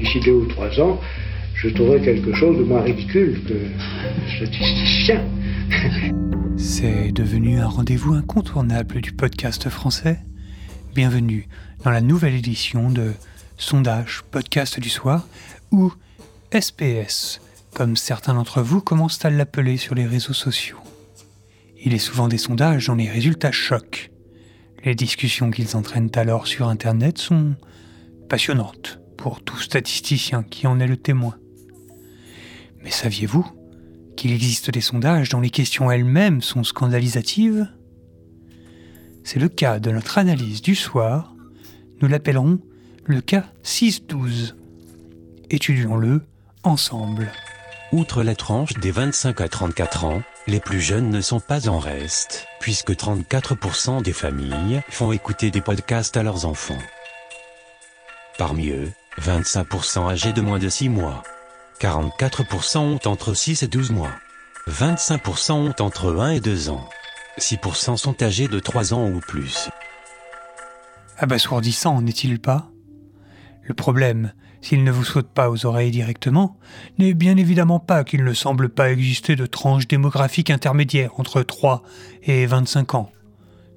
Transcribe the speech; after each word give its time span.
d'ici 0.00 0.20
deux 0.20 0.32
ou 0.32 0.46
trois 0.46 0.80
ans, 0.80 0.98
je 1.54 1.68
trouverai 1.68 2.00
quelque 2.00 2.32
chose 2.34 2.56
de 2.56 2.64
moins 2.64 2.80
ridicule 2.80 3.42
que 3.46 3.66
statisticien. 4.36 5.22
C'est 6.56 7.12
devenu 7.12 7.58
un 7.58 7.66
rendez-vous 7.66 8.14
incontournable 8.14 9.02
du 9.02 9.12
podcast 9.12 9.68
français. 9.68 10.18
Bienvenue 10.94 11.48
dans 11.84 11.90
la 11.90 12.00
nouvelle 12.00 12.34
édition 12.34 12.90
de 12.90 13.12
Sondage 13.58 14.22
Podcast 14.30 14.80
du 14.80 14.88
Soir, 14.88 15.26
ou 15.70 15.92
SPS, 16.52 17.40
comme 17.74 17.96
certains 17.96 18.34
d'entre 18.34 18.62
vous 18.62 18.80
commencent 18.80 19.24
à 19.24 19.30
l'appeler 19.30 19.76
sur 19.76 19.94
les 19.94 20.06
réseaux 20.06 20.32
sociaux. 20.32 20.78
Il 21.82 21.92
est 21.94 21.98
souvent 21.98 22.28
des 22.28 22.38
sondages 22.38 22.86
dont 22.86 22.94
les 22.94 23.08
résultats 23.08 23.52
choquent. 23.52 24.10
Les 24.82 24.94
discussions 24.94 25.50
qu'ils 25.50 25.76
entraînent 25.76 26.10
alors 26.14 26.46
sur 26.46 26.68
Internet 26.68 27.18
sont 27.18 27.54
passionnantes 28.28 29.00
pour 29.20 29.42
tout 29.42 29.58
statisticien 29.58 30.42
qui 30.42 30.66
en 30.66 30.80
est 30.80 30.86
le 30.86 30.96
témoin. 30.96 31.36
Mais 32.82 32.90
saviez-vous 32.90 33.46
qu'il 34.16 34.32
existe 34.32 34.70
des 34.70 34.80
sondages 34.80 35.28
dont 35.28 35.40
les 35.40 35.50
questions 35.50 35.90
elles-mêmes 35.90 36.40
sont 36.40 36.64
scandalisatives? 36.64 37.68
C'est 39.22 39.38
le 39.38 39.50
cas 39.50 39.78
de 39.78 39.90
notre 39.90 40.16
analyse 40.16 40.62
du 40.62 40.74
soir. 40.74 41.34
Nous 42.00 42.08
l'appellerons 42.08 42.60
le 43.04 43.20
cas 43.20 43.44
6-12. 43.62 44.54
Étudions-le 45.50 46.22
ensemble. 46.62 47.30
Outre 47.92 48.22
la 48.22 48.34
tranche 48.34 48.72
des 48.74 48.90
25 48.90 49.40
à 49.40 49.48
34 49.48 50.04
ans, 50.04 50.22
les 50.46 50.60
plus 50.60 50.80
jeunes 50.80 51.10
ne 51.10 51.20
sont 51.20 51.40
pas 51.40 51.68
en 51.68 51.78
reste, 51.78 52.46
puisque 52.60 52.92
34% 52.92 54.02
des 54.02 54.12
familles 54.12 54.80
font 54.88 55.12
écouter 55.12 55.50
des 55.50 55.60
podcasts 55.60 56.16
à 56.16 56.22
leurs 56.22 56.46
enfants. 56.46 56.78
Parmi 58.38 58.70
eux, 58.70 58.90
25% 59.18 60.10
âgés 60.10 60.32
de 60.32 60.40
moins 60.40 60.58
de 60.58 60.68
6 60.68 60.88
mois. 60.88 61.22
44% 61.80 62.78
ont 62.78 63.00
entre 63.06 63.34
6 63.34 63.62
et 63.62 63.68
12 63.68 63.90
mois. 63.90 64.12
25% 64.68 65.52
ont 65.52 65.74
entre 65.80 66.14
1 66.16 66.32
et 66.32 66.40
2 66.40 66.70
ans. 66.70 66.88
6% 67.38 67.96
sont 67.96 68.22
âgés 68.22 68.48
de 68.48 68.58
3 68.60 68.94
ans 68.94 69.10
ou 69.10 69.20
plus. 69.20 69.68
Abasourdissant, 71.18 72.00
n'est-il 72.02 72.40
pas? 72.40 72.70
Le 73.62 73.74
problème, 73.74 74.32
s'il 74.60 74.84
ne 74.84 74.90
vous 74.90 75.04
saute 75.04 75.28
pas 75.28 75.50
aux 75.50 75.66
oreilles 75.66 75.90
directement, 75.90 76.58
n'est 76.98 77.14
bien 77.14 77.36
évidemment 77.36 77.80
pas 77.80 78.04
qu'il 78.04 78.24
ne 78.24 78.34
semble 78.34 78.68
pas 78.68 78.90
exister 78.90 79.36
de 79.36 79.46
tranche 79.46 79.88
démographique 79.88 80.50
intermédiaire 80.50 81.18
entre 81.18 81.42
3 81.42 81.82
et 82.22 82.46
25 82.46 82.94
ans. 82.94 83.12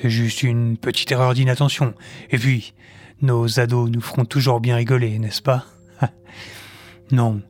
C'est 0.00 0.10
juste 0.10 0.42
une 0.42 0.76
petite 0.76 1.10
erreur 1.10 1.34
d'inattention. 1.34 1.94
Et 2.30 2.38
puis, 2.38 2.74
nos 3.22 3.60
ados 3.60 3.90
nous 3.90 4.00
feront 4.00 4.24
toujours 4.24 4.60
bien 4.60 4.76
rigoler, 4.76 5.18
n'est-ce 5.18 5.42
pas? 5.42 5.64
Non. 7.12 7.40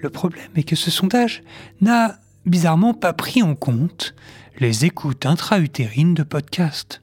Le 0.00 0.08
problème 0.08 0.50
est 0.54 0.62
que 0.62 0.76
ce 0.76 0.90
sondage 0.90 1.42
n'a 1.80 2.18
bizarrement 2.46 2.94
pas 2.94 3.12
pris 3.12 3.42
en 3.42 3.54
compte 3.54 4.14
les 4.58 4.84
écoutes 4.84 5.26
intra-utérines 5.26 6.14
de 6.14 6.22
podcasts. 6.22 7.02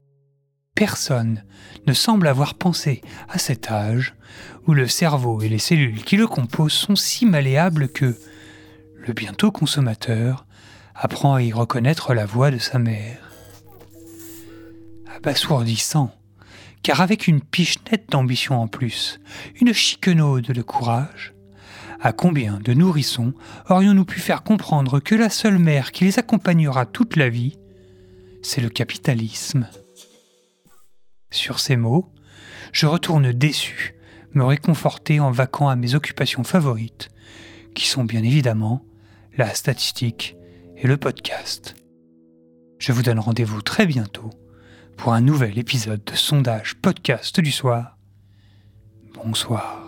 Personne 0.76 1.44
ne 1.86 1.94
semble 1.94 2.28
avoir 2.28 2.56
pensé 2.56 3.02
à 3.28 3.38
cet 3.40 3.70
âge 3.72 4.16
où 4.68 4.74
le 4.74 4.88
cerveau 4.88 5.42
et 5.42 5.50
les 5.50 5.60
cellules 5.60 6.04
qui 6.04 6.16
le 6.16 6.28
composent 6.28 6.72
sont 6.74 6.96
si 6.96 7.26
malléables 7.26 7.90
que 7.90 8.16
le 8.96 9.14
bientôt 9.14 9.52
consommateur 9.52 10.46
apprend 10.96 11.36
à 11.36 11.42
y 11.42 11.52
reconnaître 11.52 12.14
la 12.14 12.26
voix 12.26 12.52
de 12.52 12.60
sa 12.60 12.80
mère. 12.80 13.31
Abasourdissant, 15.18 16.16
car 16.84 17.02
avec 17.02 17.28
une 17.28 17.42
pichenette 17.42 18.10
d'ambition 18.10 18.60
en 18.60 18.68
plus, 18.68 19.20
une 19.60 19.74
chiquenaude 19.74 20.46
de 20.46 20.62
courage, 20.62 21.34
à 22.00 22.14
combien 22.14 22.60
de 22.60 22.74
nourrissons 22.74 23.34
aurions-nous 23.70 24.06
pu 24.06 24.20
faire 24.20 24.44
comprendre 24.44 25.00
que 25.00 25.14
la 25.14 25.30
seule 25.30 25.60
mère 25.60 25.92
qui 25.92 26.06
les 26.06 26.18
accompagnera 26.18 26.86
toute 26.86 27.16
la 27.16 27.30
vie, 27.30 27.60
c'est 28.42 28.62
le 28.62 28.70
capitalisme? 28.70 29.68
Sur 31.30 31.60
ces 31.60 31.76
mots, 31.76 32.12
je 32.72 32.88
retourne 32.88 33.32
déçu 33.32 33.96
me 34.34 34.44
réconforter 34.44 35.20
en 35.20 35.30
vaquant 35.30 35.68
à 35.68 35.76
mes 35.76 35.94
occupations 35.94 36.44
favorites, 36.44 37.10
qui 37.76 37.86
sont 37.86 38.06
bien 38.06 38.24
évidemment 38.24 38.84
la 39.38 39.54
statistique 39.54 40.36
et 40.78 40.88
le 40.88 40.98
podcast. 40.98 41.76
Je 42.80 42.94
vous 42.94 43.04
donne 43.04 43.20
rendez-vous 43.20 43.62
très 43.62 43.86
bientôt 43.86 44.32
pour 45.02 45.14
un 45.14 45.22
nouvel 45.22 45.58
épisode 45.58 46.04
de 46.04 46.14
Sondage 46.14 46.76
Podcast 46.76 47.40
du 47.40 47.52
soir. 47.52 47.98
Bonsoir. 49.16 49.81